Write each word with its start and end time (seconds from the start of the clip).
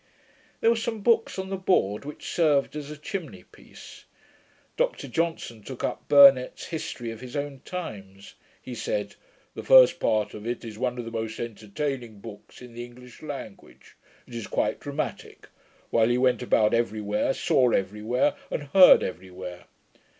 There 0.61 0.69
were 0.71 0.75
some 0.75 1.01
books 1.01 1.37
on 1.37 1.51
the 1.51 1.57
board 1.57 2.05
which 2.05 2.25
served 2.27 2.75
as 2.75 2.89
a 2.89 2.97
chimney 2.97 3.43
piece. 3.51 4.05
Dr 4.75 5.07
Johnson 5.07 5.61
took 5.61 5.83
up 5.83 6.07
Burnet's 6.07 6.65
History 6.65 7.11
of 7.11 7.21
his 7.21 7.35
own 7.35 7.59
Times. 7.65 8.33
He 8.59 8.73
said, 8.73 9.13
'The 9.53 9.61
first 9.61 9.99
part 9.99 10.33
of 10.33 10.47
it 10.47 10.65
is 10.65 10.75
one 10.79 10.97
of 10.97 11.05
the 11.05 11.11
most 11.11 11.39
entertaining 11.39 12.19
books 12.19 12.63
in 12.63 12.73
the 12.73 12.83
English 12.83 13.21
language; 13.21 13.95
it 14.25 14.33
is 14.33 14.47
quite 14.47 14.79
dramatick: 14.79 15.49
while 15.91 16.09
he 16.09 16.17
went 16.17 16.41
about 16.41 16.73
every 16.73 16.99
where, 16.99 17.31
saw 17.31 17.69
every 17.69 18.01
where, 18.01 18.33
and 18.49 18.69
heard 18.73 19.03
every 19.03 19.29
where. 19.29 19.65